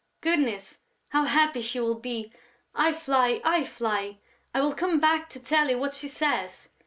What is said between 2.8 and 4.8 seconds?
fly, I fly!... I will